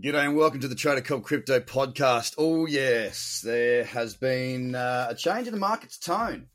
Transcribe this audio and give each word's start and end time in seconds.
G'day 0.00 0.24
and 0.24 0.36
welcome 0.36 0.58
to 0.60 0.68
the 0.68 0.74
Trader 0.74 1.02
Cobb 1.02 1.22
Crypto 1.22 1.60
Podcast. 1.60 2.36
Oh 2.38 2.64
yes, 2.64 3.42
there 3.44 3.84
has 3.84 4.16
been 4.16 4.74
uh, 4.74 5.08
a 5.10 5.14
change 5.14 5.46
in 5.46 5.52
the 5.52 5.60
market's 5.60 5.98
tone. 5.98 6.46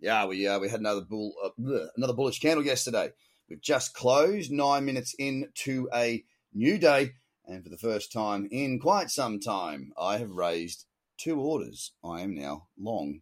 Yeah, 0.00 0.26
we 0.26 0.48
uh, 0.48 0.58
we 0.58 0.68
had 0.68 0.80
another 0.80 1.02
bull 1.02 1.32
uh, 1.42 1.50
bleh, 1.56 1.86
another 1.96 2.14
bullish 2.14 2.40
candle 2.40 2.66
yesterday. 2.66 3.12
We've 3.48 3.60
just 3.60 3.94
closed 3.94 4.50
nine 4.50 4.86
minutes 4.86 5.14
into 5.20 5.88
a 5.94 6.24
new 6.52 6.78
day, 6.78 7.12
and 7.46 7.62
for 7.62 7.70
the 7.70 7.78
first 7.78 8.12
time 8.12 8.48
in 8.50 8.80
quite 8.80 9.08
some 9.08 9.38
time, 9.38 9.92
I 9.96 10.18
have 10.18 10.32
raised 10.32 10.84
two 11.16 11.38
orders. 11.38 11.92
I 12.04 12.22
am 12.22 12.34
now 12.34 12.66
long 12.76 13.20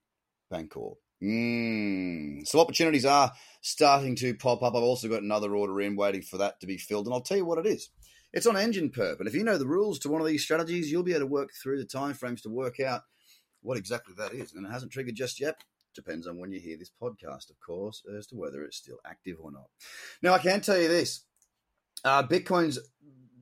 Bancor. 0.51 0.95
Mm. 1.23 2.49
So 2.49 2.59
opportunities 2.59 3.05
are 3.05 3.33
starting 3.61 4.17
to 4.17 4.35
pop 4.35 4.63
up. 4.63 4.75
I've 4.75 4.83
also 4.83 5.09
got 5.09 5.23
another 5.23 5.55
order 5.55 5.79
in, 5.83 5.95
waiting 5.95 6.23
for 6.23 6.39
that 6.39 6.59
to 6.61 6.67
be 6.67 6.79
filled, 6.79 7.05
and 7.05 7.13
I'll 7.13 7.21
tell 7.21 7.37
you 7.37 7.45
what 7.45 7.59
it 7.59 7.67
is. 7.67 7.91
It's 8.33 8.47
on 8.47 8.57
Enjin 8.57 8.95
Perp, 8.95 9.19
and 9.21 9.29
if 9.29 9.35
you 9.35 9.43
know 9.43 9.57
the 9.57 9.67
rules 9.67 9.99
to 10.01 10.11
one 10.11 10.21
of 10.21 10.27
these 10.27 10.43
strategies, 10.43 10.91
you'll 10.91 11.03
be 11.03 11.13
able 11.13 11.21
to 11.21 11.27
work 11.27 11.51
through 11.55 11.79
the 11.79 11.87
timeframes 11.87 12.43
to 12.43 12.51
work 12.51 12.79
out 12.79 13.03
what 13.63 13.79
exactly 13.79 14.15
that 14.19 14.35
is. 14.35 14.53
And 14.53 14.67
it 14.67 14.71
hasn't 14.71 14.93
triggered 14.93 15.15
just 15.15 15.41
yet. 15.41 15.63
Depends 15.95 16.27
on 16.27 16.39
when 16.39 16.53
you 16.53 16.61
hear 16.61 16.77
this 16.77 16.93
podcast, 17.03 17.51
of 17.51 17.59
course, 17.65 18.03
as 18.17 18.27
to 18.29 18.37
whether 18.37 18.63
it's 18.63 18.77
still 18.77 18.99
active 19.07 19.37
or 19.41 19.51
not. 19.51 19.69
Now, 20.23 20.35
I 20.35 20.39
can 20.39 20.61
tell 20.61 20.79
you 20.79 20.89
this: 20.89 21.25
uh, 22.05 22.23
Bitcoin's 22.23 22.79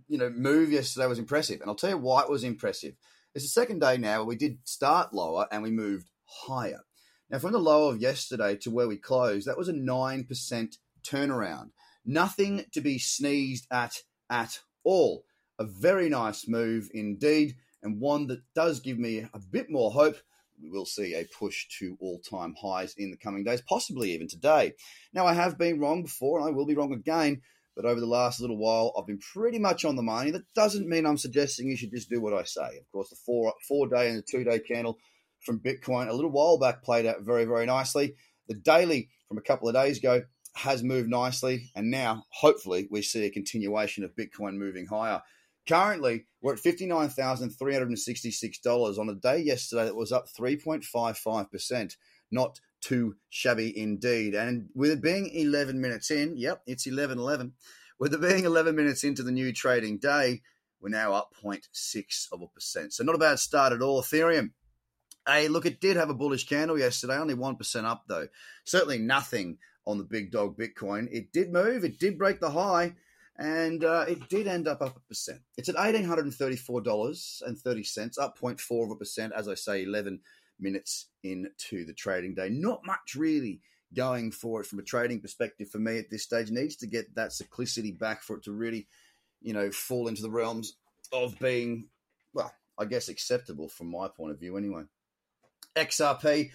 you 0.09 0.19
know 0.19 0.31
move 0.31 0.71
yesterday 0.71 1.07
was 1.07 1.19
impressive, 1.19 1.61
and 1.61 1.69
I'll 1.69 1.77
tell 1.77 1.91
you 1.91 1.99
why 1.99 2.23
it 2.23 2.31
was 2.31 2.45
impressive. 2.45 2.95
It's 3.35 3.45
the 3.45 3.51
second 3.51 3.81
day 3.81 3.99
now 3.99 4.23
we 4.23 4.37
did 4.37 4.59
start 4.65 5.13
lower 5.13 5.47
and 5.51 5.63
we 5.63 5.71
moved 5.71 6.09
higher. 6.25 6.81
Now, 7.29 7.39
from 7.39 7.53
the 7.53 7.59
low 7.59 7.89
of 7.89 8.01
yesterday 8.01 8.57
to 8.59 8.71
where 8.71 8.89
we 8.89 8.97
closed, 8.97 9.47
that 9.49 9.59
was 9.59 9.69
a 9.69 9.73
nine 9.73 10.25
percent 10.25 10.77
turnaround. 11.03 11.71
Nothing 12.05 12.65
to 12.73 12.81
be 12.81 12.99
sneezed 12.99 13.67
at 13.71 14.03
at 14.31 14.61
all. 14.87 15.25
A 15.59 15.65
very 15.65 16.09
nice 16.09 16.47
move 16.49 16.89
indeed, 16.95 17.57
and 17.83 18.01
one 18.01 18.27
that 18.29 18.41
does 18.55 18.81
give 18.81 18.99
me 18.99 19.19
a 19.19 19.39
bit 19.51 19.71
more 19.71 19.91
hope. 19.91 20.17
We 20.63 20.71
will 20.71 20.87
see 20.87 21.15
a 21.15 21.27
push 21.39 21.67
to 21.79 21.99
all 22.01 22.21
time 22.21 22.55
highs 22.61 22.95
in 22.97 23.11
the 23.11 23.17
coming 23.19 23.45
days, 23.45 23.61
possibly 23.61 24.13
even 24.13 24.29
today. 24.29 24.73
Now, 25.13 25.27
I 25.27 25.35
have 25.35 25.59
been 25.59 25.81
wrong 25.81 26.03
before, 26.03 26.39
and 26.39 26.49
I 26.49 26.53
will 26.53 26.67
be 26.67 26.75
wrong 26.75 26.93
again, 26.93 27.43
but 27.75 27.85
over 27.85 28.01
the 28.01 28.07
last 28.07 28.41
little 28.41 28.57
while, 28.57 28.95
I've 28.97 29.07
been 29.07 29.19
pretty 29.19 29.59
much 29.59 29.85
on 29.85 29.97
the 29.97 30.03
money. 30.03 30.31
That 30.31 30.53
doesn't 30.55 30.89
mean 30.89 31.05
I'm 31.05 31.19
suggesting 31.19 31.69
you 31.69 31.77
should 31.77 31.91
just 31.91 32.09
do 32.09 32.23
what 32.23 32.33
I 32.33 32.45
say. 32.45 32.79
Of 32.79 32.91
course, 32.91 33.11
the 33.11 33.17
four, 33.17 33.53
four 33.69 33.87
day 33.87 34.09
and 34.09 34.19
the 34.19 34.23
two 34.23 34.45
day 34.45 34.59
candle 34.59 34.99
from 35.41 35.61
Bitcoin 35.61 36.09
a 36.09 36.13
little 36.13 36.31
while 36.31 36.59
back 36.59 36.83
played 36.83 37.07
out 37.07 37.21
very, 37.21 37.45
very 37.45 37.67
nicely. 37.67 38.15
The 38.49 38.55
daily 38.55 39.11
from 39.29 39.39
a 39.39 39.43
couple 39.43 39.69
of 39.69 39.75
days 39.75 39.99
ago 39.99 40.23
has 40.57 40.83
moved 40.83 41.09
nicely, 41.11 41.71
and 41.75 41.91
now 41.91 42.25
hopefully 42.31 42.89
we 42.91 43.03
see 43.03 43.27
a 43.27 43.31
continuation 43.31 44.03
of 44.05 44.17
Bitcoin 44.17 44.55
moving 44.55 44.87
higher. 44.87 45.21
Currently, 45.69 46.25
we're 46.41 46.55
at 46.55 46.61
$59,366 46.61 48.99
on 48.99 49.09
a 49.09 49.15
day 49.15 49.39
yesterday 49.39 49.85
that 49.85 49.97
was 49.97 50.13
up 50.13 50.29
3.55%. 50.29 51.97
Not 52.31 52.61
too 52.81 53.17
shabby 53.29 53.77
indeed. 53.79 54.35
And 54.35 54.71
with 54.75 54.91
it 54.91 55.03
being 55.03 55.29
11 55.29 55.79
minutes 55.81 56.11
in, 56.11 56.37
yep, 56.37 56.63
it's 56.67 56.87
11 56.87 57.19
11. 57.19 57.53
With 57.99 58.13
it 58.15 58.21
being 58.21 58.45
11 58.45 58.77
minutes 58.77 59.05
into 59.05 59.23
the 59.23 59.33
new 59.33 59.53
trading 59.53 59.99
day, 59.99 60.43
we're 60.81 60.89
now 60.89 61.13
up 61.13 61.35
0.6 61.43 62.33
of 62.33 62.41
a 62.43 62.47
percent. 62.47 62.95
So 62.95 63.05
not 63.05 63.15
a 63.15 63.19
bad 63.19 63.39
start 63.39 63.73
at 63.73 63.83
all. 63.83 64.03
Ethereum. 64.03 64.51
Hey, 65.27 65.49
look, 65.49 65.67
it 65.67 65.81
did 65.81 65.97
have 65.97 66.11
a 66.11 66.15
bullish 66.15 66.47
candle 66.47 66.79
yesterday, 66.79 67.19
only 67.19 67.35
1% 67.35 67.85
up 67.85 68.05
though. 68.07 68.29
Certainly 68.65 68.99
nothing 68.99 69.59
on 69.87 69.99
the 69.99 70.05
big 70.05 70.31
dog 70.31 70.57
Bitcoin. 70.57 71.09
It 71.11 71.33
did 71.33 71.53
move, 71.53 71.85
it 71.85 71.99
did 71.99 72.19
break 72.19 72.41
the 72.41 72.51
high, 72.51 72.95
and 73.39 73.85
uh, 73.85 74.05
it 74.09 74.29
did 74.29 74.47
end 74.47 74.69
up 74.69 74.83
up 74.83 74.97
a 74.97 75.01
percent. 75.01 75.41
It's 75.57 75.69
at 75.69 75.77
eighteen 75.79 76.05
hundred 76.05 76.25
and 76.25 76.35
thirty 76.35 76.57
four 76.57 76.81
dollars 76.81 77.43
and 77.47 77.59
thirty 77.59 77.85
cents, 77.85 78.19
up 78.19 78.39
0.4 78.39 78.85
of 78.85 78.91
a 78.91 78.97
percent. 78.97 79.33
As 79.35 79.49
I 79.49 79.55
say, 79.55 79.83
eleven 79.83 80.21
minutes 80.59 81.09
into 81.23 81.85
the 81.85 81.93
trading 81.93 82.35
day. 82.35 82.49
Not 82.49 82.85
much 82.85 83.15
really 83.15 83.61
going 83.95 84.33
for 84.33 84.61
it 84.61 84.67
from 84.67 84.79
a 84.79 84.83
trading 84.83 85.21
perspective 85.21 85.69
for 85.69 85.79
me 85.79 85.99
at 85.99 86.11
this 86.11 86.23
stage. 86.23 86.51
Needs 86.51 86.77
to 86.77 86.87
get 86.87 87.15
that 87.15 87.31
cyclicity 87.31 87.97
back 87.97 88.23
for 88.23 88.37
it 88.37 88.45
to 88.45 88.53
really, 88.53 88.87
you 89.43 89.53
know, 89.53 89.71
fall 89.71 90.09
into 90.09 90.23
the 90.23 90.31
realms 90.31 90.75
of 91.13 91.39
being, 91.39 91.89
well, 92.33 92.53
I 92.79 92.85
guess 92.85 93.09
acceptable 93.09 93.69
from 93.69 93.91
my 93.91 94.09
point 94.09 94.33
of 94.33 94.41
view 94.41 94.57
anyway. 94.57 94.85
XRP 95.77 96.51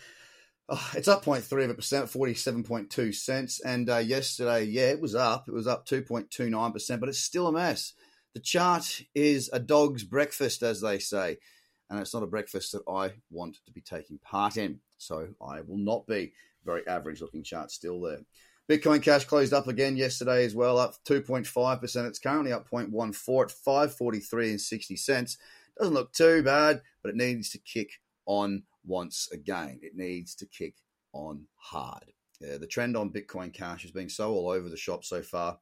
Oh, 0.73 0.91
it's 0.95 1.09
up 1.09 1.25
0.3 1.25 1.65
of 1.65 1.69
a 1.69 1.73
percent, 1.73 2.05
47.2 2.05 3.13
cents. 3.13 3.59
And 3.59 3.89
uh, 3.89 3.97
yesterday, 3.97 4.63
yeah, 4.63 4.91
it 4.91 5.01
was 5.01 5.15
up. 5.15 5.49
It 5.49 5.53
was 5.53 5.67
up 5.67 5.85
2.29%, 5.85 6.99
but 7.01 7.09
it's 7.09 7.19
still 7.19 7.47
a 7.47 7.51
mess. 7.51 7.91
The 8.33 8.39
chart 8.39 9.01
is 9.13 9.49
a 9.51 9.59
dog's 9.59 10.05
breakfast, 10.05 10.63
as 10.63 10.79
they 10.79 10.97
say. 10.99 11.39
And 11.89 11.99
it's 11.99 12.13
not 12.13 12.23
a 12.23 12.27
breakfast 12.27 12.71
that 12.71 12.83
I 12.89 13.11
want 13.29 13.57
to 13.65 13.71
be 13.73 13.81
taking 13.81 14.17
part 14.19 14.55
in. 14.55 14.79
So 14.97 15.27
I 15.45 15.59
will 15.59 15.77
not 15.77 16.07
be. 16.07 16.31
Very 16.63 16.88
average 16.88 17.19
looking 17.19 17.43
chart 17.43 17.69
still 17.69 17.99
there. 17.99 18.19
Bitcoin 18.69 19.03
Cash 19.03 19.25
closed 19.25 19.51
up 19.51 19.67
again 19.67 19.97
yesterday 19.97 20.45
as 20.45 20.55
well, 20.55 20.77
up 20.77 20.93
2.5%. 21.05 22.07
It's 22.07 22.19
currently 22.19 22.53
up 22.53 22.69
0.14 22.69 23.43
at 23.43 23.51
543 23.51 24.51
and 24.51 24.61
60 24.61 24.95
cents. 24.95 25.38
Doesn't 25.77 25.93
look 25.93 26.13
too 26.13 26.43
bad, 26.43 26.81
but 27.03 27.09
it 27.09 27.15
needs 27.17 27.49
to 27.49 27.57
kick 27.57 27.99
on 28.25 28.63
once 28.86 29.30
again. 29.31 29.80
It 29.81 29.96
needs 29.96 30.36
to 30.36 30.46
kick 30.46 30.75
on 31.14 31.46
hard. 31.56 32.14
Yeah, 32.40 32.58
the 32.58 32.68
trend 32.68 32.97
on 32.97 33.12
Bitcoin 33.12 33.53
Cash 33.53 33.84
has 33.84 33.92
been 33.92 34.09
so 34.09 34.31
all 34.31 34.50
over 34.50 34.69
the 34.69 34.78
shop 34.78 35.06
so 35.06 35.22
far 35.22 35.59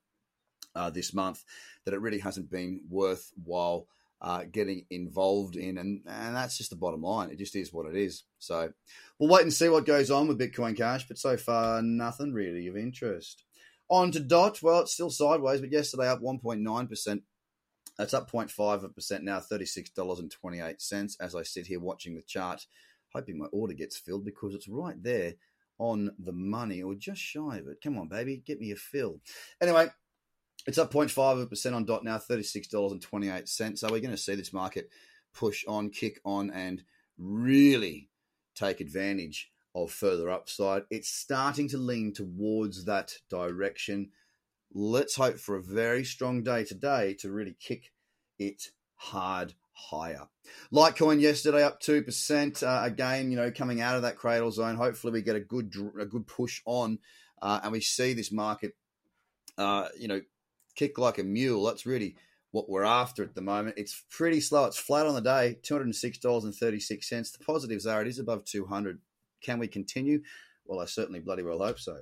uh, 0.75 0.89
this 0.89 1.13
month 1.13 1.43
that 1.85 1.93
it 1.93 2.01
really 2.01 2.19
hasn't 2.19 2.49
been 2.49 2.81
worthwhile 2.89 3.87
uh, 4.21 4.43
getting 4.51 4.85
involved 4.89 5.55
in, 5.55 5.77
and, 5.77 6.01
and 6.05 6.35
that's 6.35 6.57
just 6.57 6.69
the 6.69 6.75
bottom 6.75 7.01
line. 7.01 7.29
It 7.29 7.37
just 7.37 7.55
is 7.55 7.73
what 7.73 7.85
it 7.85 7.95
is. 7.95 8.23
So 8.37 8.71
we'll 9.17 9.29
wait 9.29 9.43
and 9.43 9.53
see 9.53 9.69
what 9.69 9.85
goes 9.85 10.11
on 10.11 10.27
with 10.27 10.39
Bitcoin 10.39 10.75
Cash, 10.75 11.07
but 11.07 11.17
so 11.17 11.37
far 11.37 11.81
nothing 11.81 12.33
really 12.33 12.67
of 12.67 12.77
interest. 12.77 13.43
On 13.89 14.11
to 14.11 14.19
DOT, 14.19 14.61
well, 14.61 14.81
it's 14.81 14.93
still 14.93 15.09
sideways, 15.09 15.61
but 15.61 15.71
yesterday 15.71 16.07
up 16.07 16.21
1.9%. 16.21 17.21
That's 17.97 18.13
up 18.13 18.31
0.5% 18.31 19.21
now, 19.23 19.39
$36.28 19.39 21.15
as 21.19 21.35
I 21.35 21.43
sit 21.43 21.67
here 21.67 21.79
watching 21.79 22.15
the 22.15 22.21
chart 22.21 22.65
hoping 23.13 23.37
my 23.37 23.47
order 23.47 23.73
gets 23.73 23.97
filled 23.97 24.25
because 24.25 24.53
it's 24.53 24.67
right 24.67 25.01
there 25.01 25.33
on 25.77 26.11
the 26.19 26.33
money 26.33 26.83
or 26.83 26.93
just 26.93 27.21
shy 27.21 27.57
of 27.57 27.67
it. 27.67 27.81
Come 27.81 27.97
on, 27.97 28.07
baby, 28.07 28.43
get 28.45 28.59
me 28.59 28.71
a 28.71 28.75
fill. 28.75 29.21
Anyway, 29.61 29.87
it's 30.67 30.77
up 30.77 30.91
0.5% 30.91 31.73
on 31.73 31.85
dot 31.85 32.03
now, 32.03 32.17
$36.28. 32.17 33.77
So 33.77 33.87
we're 33.89 33.99
going 33.99 34.11
to 34.11 34.17
see 34.17 34.35
this 34.35 34.53
market 34.53 34.89
push 35.33 35.63
on, 35.67 35.89
kick 35.89 36.19
on, 36.25 36.51
and 36.51 36.83
really 37.17 38.09
take 38.55 38.81
advantage 38.81 39.51
of 39.73 39.91
further 39.91 40.29
upside. 40.29 40.83
It's 40.89 41.09
starting 41.09 41.69
to 41.69 41.77
lean 41.77 42.13
towards 42.13 42.85
that 42.85 43.13
direction. 43.29 44.09
Let's 44.73 45.15
hope 45.15 45.39
for 45.39 45.55
a 45.55 45.63
very 45.63 46.03
strong 46.03 46.43
day 46.43 46.65
today 46.65 47.15
to 47.19 47.31
really 47.31 47.55
kick 47.59 47.91
it 48.37 48.69
hard 48.95 49.53
higher. 49.89 50.27
Litecoin 50.73 51.19
yesterday 51.19 51.63
up 51.63 51.79
two 51.79 52.03
percent. 52.03 52.63
Uh, 52.63 52.81
again, 52.83 53.31
you 53.31 53.37
know, 53.37 53.51
coming 53.51 53.81
out 53.81 53.95
of 53.95 54.01
that 54.03 54.17
cradle 54.17 54.51
zone. 54.51 54.75
Hopefully, 54.75 55.13
we 55.13 55.21
get 55.21 55.35
a 55.35 55.41
good 55.41 55.73
a 55.99 56.05
good 56.05 56.27
push 56.27 56.61
on, 56.65 56.99
uh, 57.41 57.59
and 57.63 57.71
we 57.71 57.81
see 57.81 58.13
this 58.13 58.31
market, 58.31 58.75
uh, 59.57 59.87
you 59.97 60.07
know, 60.07 60.21
kick 60.75 60.97
like 60.97 61.17
a 61.17 61.23
mule. 61.23 61.63
That's 61.63 61.85
really 61.85 62.15
what 62.51 62.69
we're 62.69 62.83
after 62.83 63.23
at 63.23 63.35
the 63.35 63.41
moment. 63.41 63.77
It's 63.77 64.03
pretty 64.09 64.41
slow. 64.41 64.65
It's 64.65 64.77
flat 64.77 65.05
on 65.05 65.15
the 65.15 65.21
day. 65.21 65.57
Two 65.61 65.75
hundred 65.75 65.85
and 65.85 65.95
six 65.95 66.17
dollars 66.17 66.43
and 66.43 66.55
thirty 66.55 66.79
six 66.79 67.07
cents. 67.07 67.31
The 67.31 67.43
positives 67.43 67.85
are 67.85 68.01
it 68.01 68.07
is 68.07 68.19
above 68.19 68.45
two 68.45 68.65
hundred. 68.65 68.99
Can 69.41 69.59
we 69.59 69.67
continue? 69.67 70.21
Well, 70.65 70.79
I 70.79 70.85
certainly 70.85 71.19
bloody 71.19 71.43
well 71.43 71.59
hope 71.59 71.79
so. 71.79 72.01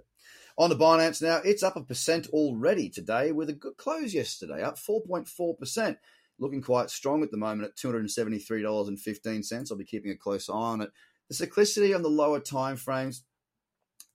On 0.59 0.69
the 0.69 0.75
Binance 0.75 1.21
now, 1.21 1.39
it's 1.45 1.61
up 1.61 1.75
a 1.75 1.83
percent 1.83 2.27
already 2.29 2.89
today 2.89 3.31
with 3.31 3.47
a 3.49 3.53
good 3.53 3.77
close 3.77 4.13
yesterday, 4.13 4.63
up 4.63 4.77
4.4% 4.77 5.97
looking 6.39 6.61
quite 6.61 6.89
strong 6.89 7.23
at 7.23 7.31
the 7.31 7.37
moment 7.37 7.67
at 7.67 7.75
$273.15. 7.75 9.71
I'll 9.71 9.77
be 9.77 9.85
keeping 9.85 10.11
a 10.11 10.15
close 10.15 10.49
eye 10.49 10.53
on 10.53 10.81
it. 10.81 10.91
The 11.29 11.35
cyclicity 11.35 11.95
on 11.95 12.03
the 12.03 12.09
lower 12.09 12.39
time 12.39 12.77
frames, 12.77 13.23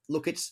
look, 0.09 0.27
it's 0.27 0.51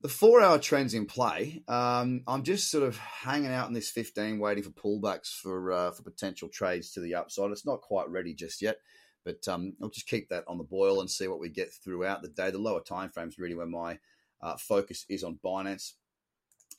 the 0.00 0.08
four 0.08 0.40
hour 0.40 0.58
trends 0.58 0.94
in 0.94 1.06
play. 1.06 1.62
Um, 1.66 2.22
I'm 2.26 2.42
just 2.42 2.70
sort 2.70 2.84
of 2.84 2.96
hanging 2.98 3.52
out 3.52 3.68
in 3.68 3.74
this 3.74 3.90
15, 3.90 4.38
waiting 4.38 4.62
for 4.62 4.70
pullbacks 4.70 5.28
for 5.28 5.72
uh, 5.72 5.90
for 5.92 6.02
potential 6.02 6.48
trades 6.48 6.92
to 6.92 7.00
the 7.00 7.14
upside. 7.14 7.50
It's 7.50 7.66
not 7.66 7.80
quite 7.80 8.08
ready 8.08 8.34
just 8.34 8.62
yet, 8.62 8.76
but 9.24 9.46
um, 9.48 9.74
I'll 9.82 9.88
just 9.88 10.06
keep 10.06 10.28
that 10.28 10.44
on 10.46 10.58
the 10.58 10.64
boil 10.64 11.00
and 11.00 11.10
see 11.10 11.26
what 11.26 11.40
we 11.40 11.48
get 11.48 11.72
throughout 11.72 12.22
the 12.22 12.28
day. 12.28 12.50
The 12.50 12.58
lower 12.58 12.82
time 12.82 13.10
frames 13.10 13.38
really 13.38 13.54
where 13.54 13.66
my 13.66 13.98
uh, 14.42 14.56
focus 14.58 15.06
is 15.08 15.24
on 15.24 15.38
Binance. 15.44 15.92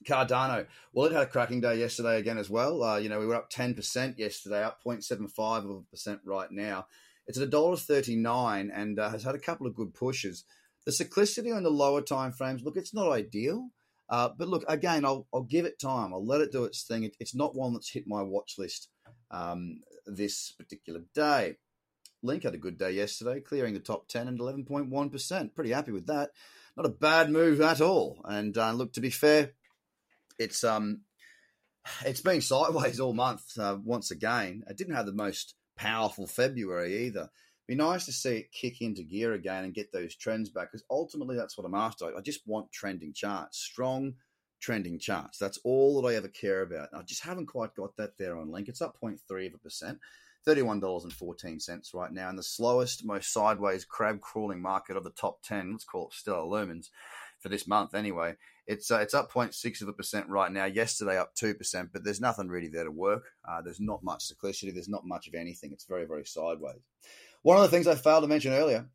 Cardano, 0.03 0.65
well, 0.93 1.07
it 1.07 1.13
had 1.13 1.23
a 1.23 1.27
cracking 1.27 1.61
day 1.61 1.77
yesterday 1.77 2.17
again 2.17 2.37
as 2.37 2.49
well. 2.49 2.83
Uh, 2.83 2.97
you 2.97 3.09
know, 3.09 3.19
we 3.19 3.25
were 3.25 3.35
up 3.35 3.51
10% 3.51 4.17
yesterday, 4.17 4.63
up 4.63 4.79
0.75 4.85 5.57
of 5.57 5.69
a 5.69 5.81
percent 5.89 6.19
right 6.25 6.51
now. 6.51 6.87
It's 7.27 7.39
at 7.39 7.49
$1.39 7.49 8.69
and 8.73 8.99
uh, 8.99 9.09
has 9.09 9.23
had 9.23 9.35
a 9.35 9.39
couple 9.39 9.67
of 9.67 9.75
good 9.75 9.93
pushes. 9.93 10.43
The 10.85 10.91
cyclicity 10.91 11.55
on 11.55 11.63
the 11.63 11.71
lower 11.71 12.01
time 12.01 12.31
frames, 12.31 12.61
look, 12.63 12.77
it's 12.77 12.93
not 12.93 13.11
ideal. 13.11 13.69
Uh, 14.07 14.29
but 14.37 14.47
look, 14.47 14.63
again, 14.67 15.03
I'll, 15.03 15.27
I'll 15.33 15.43
give 15.43 15.65
it 15.65 15.79
time. 15.79 16.13
I'll 16.13 16.25
let 16.25 16.41
it 16.41 16.51
do 16.51 16.63
its 16.65 16.83
thing. 16.83 17.03
It, 17.03 17.15
it's 17.19 17.33
not 17.33 17.55
one 17.55 17.73
that's 17.73 17.89
hit 17.89 18.03
my 18.05 18.21
watch 18.21 18.55
list 18.59 18.89
um, 19.31 19.79
this 20.05 20.51
particular 20.51 21.01
day. 21.15 21.55
Link 22.21 22.43
had 22.43 22.53
a 22.53 22.59
good 22.59 22.77
day 22.77 22.91
yesterday, 22.91 23.39
clearing 23.39 23.73
the 23.73 23.79
top 23.79 24.07
10 24.07 24.27
and 24.27 24.39
11.1%. 24.39 25.55
Pretty 25.55 25.71
happy 25.71 25.91
with 25.91 26.07
that. 26.07 26.31
Not 26.77 26.85
a 26.85 26.89
bad 26.89 27.31
move 27.31 27.61
at 27.61 27.81
all. 27.81 28.21
And 28.25 28.57
uh, 28.57 28.73
look, 28.73 28.93
to 28.93 29.01
be 29.01 29.09
fair, 29.09 29.51
it's 30.39 30.63
um, 30.63 31.01
it's 32.05 32.21
been 32.21 32.41
sideways 32.41 32.99
all 32.99 33.13
month 33.13 33.57
uh, 33.59 33.77
once 33.83 34.11
again. 34.11 34.63
It 34.69 34.77
didn't 34.77 34.95
have 34.95 35.05
the 35.05 35.13
most 35.13 35.55
powerful 35.77 36.27
February 36.27 37.05
either. 37.05 37.29
Be 37.67 37.75
nice 37.75 38.05
to 38.05 38.11
see 38.11 38.37
it 38.37 38.51
kick 38.51 38.81
into 38.81 39.03
gear 39.03 39.33
again 39.33 39.63
and 39.63 39.73
get 39.73 39.91
those 39.91 40.15
trends 40.15 40.49
back 40.49 40.71
because 40.71 40.85
ultimately 40.89 41.35
that's 41.35 41.57
what 41.57 41.65
I'm 41.65 41.73
after. 41.73 42.15
I 42.15 42.21
just 42.21 42.45
want 42.45 42.71
trending 42.71 43.13
charts, 43.13 43.57
strong 43.57 44.15
trending 44.61 44.99
charts. 44.99 45.39
That's 45.39 45.59
all 45.63 45.99
that 46.01 46.07
I 46.07 46.15
ever 46.15 46.27
care 46.27 46.61
about. 46.61 46.89
I 46.93 47.01
just 47.01 47.23
haven't 47.23 47.47
quite 47.47 47.73
got 47.75 47.95
that 47.97 48.17
there 48.17 48.37
on 48.37 48.51
Link. 48.51 48.67
It's 48.67 48.81
up 48.81 48.97
0.3 49.01 49.47
of 49.47 49.55
a 49.55 49.57
percent. 49.57 49.99
$31.14 50.47 51.93
right 51.93 52.11
now 52.11 52.29
in 52.29 52.35
the 52.35 52.43
slowest, 52.43 53.05
most 53.05 53.33
sideways 53.33 53.85
crab 53.85 54.21
crawling 54.21 54.61
market 54.61 54.97
of 54.97 55.03
the 55.03 55.09
top 55.11 55.41
10. 55.43 55.71
Let's 55.71 55.83
call 55.83 56.07
it 56.07 56.13
Stellar 56.13 56.45
Lumens 56.45 56.89
for 57.39 57.49
this 57.49 57.67
month 57.67 57.93
anyway. 57.93 58.35
It's 58.67 58.89
uh, 58.89 58.97
it's 58.97 59.13
up 59.13 59.31
0.6 59.31 59.81
of 59.81 59.87
a 59.87 59.93
percent 59.93 60.27
right 60.27 60.51
now. 60.51 60.65
Yesterday 60.65 61.17
up 61.17 61.35
2%, 61.35 61.89
but 61.93 62.03
there's 62.03 62.21
nothing 62.21 62.47
really 62.47 62.67
there 62.67 62.83
to 62.83 62.91
work. 62.91 63.25
Uh, 63.47 63.61
there's 63.61 63.79
not 63.79 64.03
much 64.03 64.25
cyclicity. 64.27 64.73
There's 64.73 64.89
not 64.89 65.05
much 65.05 65.27
of 65.27 65.35
anything. 65.35 65.71
It's 65.71 65.85
very, 65.85 66.05
very 66.05 66.25
sideways. 66.25 66.81
One 67.43 67.57
of 67.57 67.63
the 67.63 67.69
things 67.69 67.85
I 67.85 67.95
failed 67.95 68.23
to 68.23 68.27
mention 68.27 68.53
earlier 68.53 68.87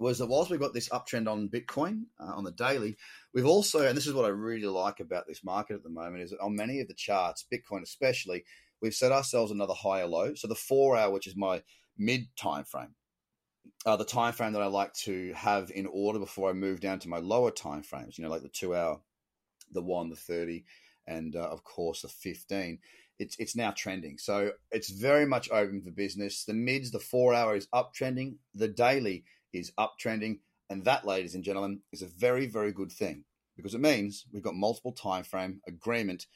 was 0.00 0.18
that 0.18 0.26
whilst 0.26 0.50
we've 0.50 0.60
got 0.60 0.74
this 0.74 0.88
uptrend 0.90 1.28
on 1.28 1.48
Bitcoin 1.48 2.02
uh, 2.20 2.32
on 2.34 2.44
the 2.44 2.52
daily, 2.52 2.96
we've 3.34 3.46
also, 3.46 3.86
and 3.86 3.96
this 3.96 4.06
is 4.06 4.14
what 4.14 4.24
I 4.24 4.28
really 4.28 4.66
like 4.66 5.00
about 5.00 5.26
this 5.26 5.44
market 5.44 5.74
at 5.74 5.82
the 5.82 5.88
moment, 5.88 6.22
is 6.22 6.30
that 6.30 6.40
on 6.40 6.56
many 6.56 6.80
of 6.80 6.88
the 6.88 6.94
charts, 6.94 7.44
Bitcoin 7.52 7.82
especially, 7.82 8.44
we've 8.80 8.94
set 8.94 9.12
ourselves 9.12 9.50
another 9.50 9.74
higher 9.74 10.06
low. 10.06 10.34
So 10.34 10.48
the 10.48 10.54
four 10.54 10.96
hour, 10.96 11.12
which 11.12 11.26
is 11.26 11.36
my 11.36 11.62
mid 11.96 12.26
time 12.36 12.64
frame, 12.64 12.94
uh, 13.86 13.96
the 13.96 14.04
time 14.04 14.32
frame 14.32 14.52
that 14.52 14.62
I 14.62 14.66
like 14.66 14.92
to 15.04 15.32
have 15.34 15.70
in 15.70 15.86
order 15.86 16.18
before 16.18 16.50
I 16.50 16.54
move 16.54 16.80
down 16.80 16.98
to 17.00 17.08
my 17.08 17.18
lower 17.18 17.50
time 17.50 17.82
frames. 17.82 18.18
You 18.18 18.24
know, 18.24 18.30
like 18.30 18.42
the 18.42 18.48
two 18.48 18.74
hour, 18.74 19.00
the 19.72 19.82
one, 19.82 20.10
the 20.10 20.16
thirty, 20.16 20.64
and 21.06 21.34
uh, 21.36 21.48
of 21.48 21.64
course 21.64 22.02
the 22.02 22.08
fifteen. 22.08 22.78
It's 23.18 23.36
it's 23.40 23.56
now 23.56 23.72
trending, 23.76 24.16
so 24.18 24.52
it's 24.70 24.90
very 24.90 25.26
much 25.26 25.50
open 25.50 25.82
for 25.82 25.90
business. 25.90 26.44
The 26.44 26.54
mids, 26.54 26.92
the 26.92 27.00
four 27.00 27.34
hour 27.34 27.56
is 27.56 27.66
uptrending. 27.74 28.36
The 28.54 28.68
daily 28.68 29.24
is 29.52 29.72
uptrending, 29.76 30.38
and 30.70 30.84
that, 30.84 31.04
ladies 31.04 31.34
and 31.34 31.42
gentlemen, 31.42 31.80
is 31.92 32.02
a 32.02 32.06
very 32.06 32.46
very 32.46 32.72
good 32.72 32.92
thing 32.92 33.24
because 33.56 33.74
it 33.74 33.80
means 33.80 34.24
we've 34.32 34.42
got 34.44 34.54
multiple 34.54 34.92
time 34.92 35.24
frame 35.24 35.60
agreement 35.66 36.26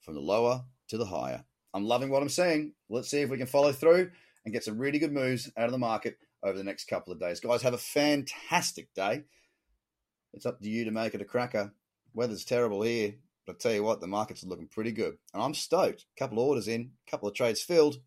from 0.00 0.14
the 0.14 0.20
lower 0.20 0.64
to 0.88 0.96
the 0.96 1.04
higher. 1.04 1.44
I'm 1.72 1.84
loving 1.84 2.10
what 2.10 2.22
I'm 2.22 2.28
seeing. 2.28 2.72
Let's 2.88 3.08
see 3.08 3.20
if 3.20 3.30
we 3.30 3.38
can 3.38 3.46
follow 3.46 3.72
through 3.72 4.10
and 4.44 4.52
get 4.52 4.64
some 4.64 4.78
really 4.78 4.98
good 4.98 5.12
moves 5.12 5.50
out 5.56 5.66
of 5.66 5.72
the 5.72 5.78
market 5.78 6.18
over 6.42 6.56
the 6.56 6.64
next 6.64 6.88
couple 6.88 7.12
of 7.12 7.20
days. 7.20 7.40
Guys, 7.40 7.62
have 7.62 7.74
a 7.74 7.78
fantastic 7.78 8.92
day. 8.94 9.24
It's 10.32 10.46
up 10.46 10.60
to 10.60 10.68
you 10.68 10.84
to 10.84 10.90
make 10.90 11.14
it 11.14 11.22
a 11.22 11.26
cracker. 11.26 11.72
Weather's 12.14 12.44
terrible 12.44 12.82
here, 12.82 13.14
but 13.46 13.56
I 13.56 13.58
tell 13.58 13.72
you 13.72 13.84
what, 13.84 14.00
the 14.00 14.06
markets 14.06 14.42
are 14.42 14.48
looking 14.48 14.68
pretty 14.68 14.92
good. 14.92 15.16
And 15.32 15.42
I'm 15.42 15.54
stoked. 15.54 16.06
A 16.16 16.18
couple 16.18 16.38
of 16.38 16.48
orders 16.48 16.68
in, 16.68 16.92
a 17.06 17.10
couple 17.10 17.28
of 17.28 17.34
trades 17.34 17.62
filled. 17.62 17.98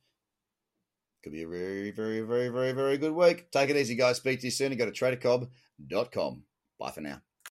Could 1.23 1.33
be 1.33 1.43
a 1.43 1.47
very, 1.47 1.91
very, 1.91 2.21
very, 2.21 2.49
very, 2.49 2.71
very 2.73 2.97
good 2.97 3.13
week. 3.13 3.49
Take 3.51 3.69
it 3.69 3.77
easy, 3.77 3.95
guys. 3.95 4.17
Speak 4.17 4.41
to 4.41 4.47
you 4.47 4.51
soon 4.51 4.73
and 4.73 4.79
go 4.79 4.85
to 4.85 4.91
tradercobb.com. 4.91 6.43
Bye 6.79 6.91
for 6.91 7.01
now. 7.01 7.21